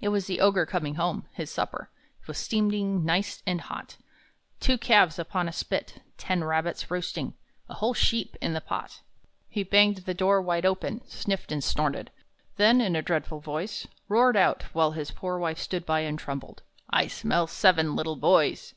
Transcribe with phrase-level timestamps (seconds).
[0.00, 1.90] It was the Ogre coming home; his supper
[2.28, 3.96] Was steaming nice and hot,
[4.60, 7.34] Two calves upon a spit, ten rabbits roasting,
[7.68, 9.00] A whole sheep in the pot.
[9.48, 12.12] He banged the door wide open, sniffed and snorted,
[12.54, 16.62] Then, in a dreadful voice, Roared out, while his poor wife stood by and trembled,
[16.90, 18.74] "I smell seven little boys!"